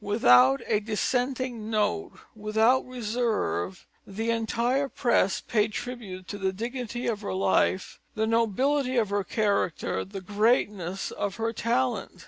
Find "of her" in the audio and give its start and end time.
7.05-7.35, 8.97-9.23, 11.11-11.53